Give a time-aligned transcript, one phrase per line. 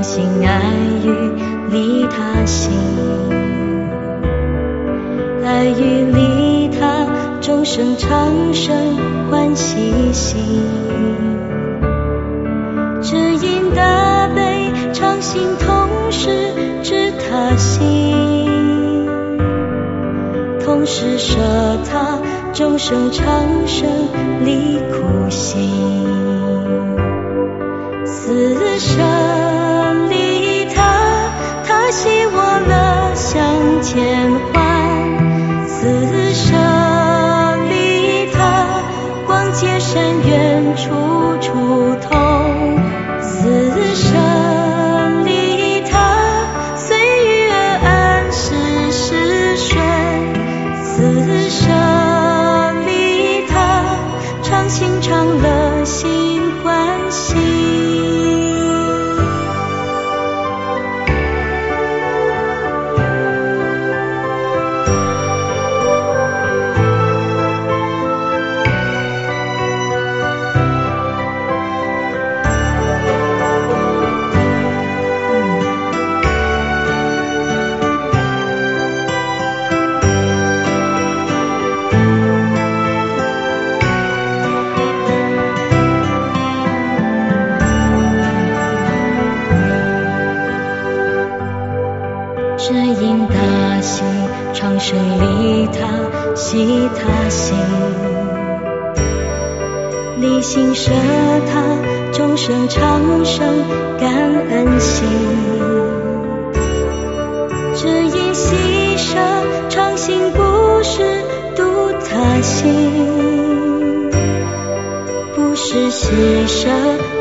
[0.00, 0.62] 只因大慈常心爱
[1.02, 1.10] 与
[1.70, 2.72] 利他心，
[5.44, 7.06] 爱与利他，
[7.40, 8.96] 众生长生
[9.30, 10.62] 欢喜心。
[13.02, 19.06] 只因大悲常心同时知他心，
[20.64, 21.38] 同时舍
[21.90, 22.18] 他
[22.52, 23.26] 众生长
[23.66, 23.88] 生
[24.44, 25.70] 离苦心。
[28.04, 29.17] 此生
[40.78, 42.78] 处处通。
[43.20, 49.76] 此生离他，随遇而安，事事顺。
[50.84, 51.66] 此生
[52.86, 53.96] 离他，
[54.42, 57.47] 常行常乐心欢喜。
[94.88, 97.54] 长生利他，喜他心，
[100.16, 100.90] 离心舍
[101.52, 101.62] 他，
[102.14, 103.64] 众生长生
[104.00, 104.10] 感
[104.48, 105.06] 恩心。
[107.74, 109.18] 只因喜舍，
[109.68, 111.02] 常行不是
[111.54, 114.10] 度他心，
[115.34, 116.70] 不是喜舍，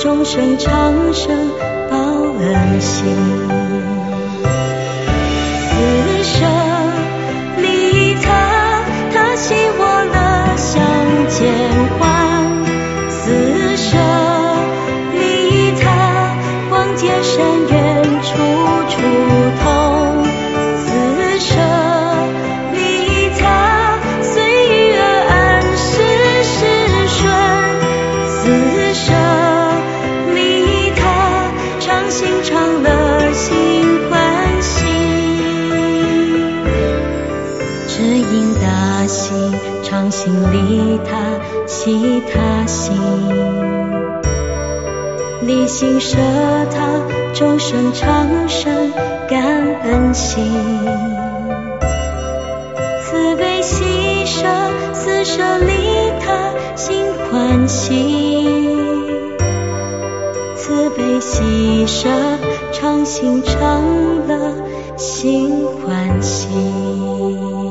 [0.00, 1.48] 众生长生
[1.88, 1.96] 报
[2.40, 3.61] 恩心。
[28.44, 28.48] 此
[28.92, 29.14] 生
[30.34, 31.46] 利他，
[31.78, 34.84] 常行常乐心欢喜。
[37.86, 39.32] 只因大喜，
[39.84, 41.38] 常行利他，
[41.68, 42.96] 喜他心，
[45.42, 46.16] 离心舍
[46.74, 47.00] 他，
[47.32, 48.90] 众生长生
[49.28, 49.40] 感
[49.84, 50.52] 恩心。
[53.04, 54.48] 慈悲喜舍，
[54.92, 58.31] 四舍利他，心欢喜。
[61.32, 62.10] 喜舍，
[62.72, 63.82] 常行常
[64.28, 64.54] 乐，
[64.98, 67.61] 心欢喜。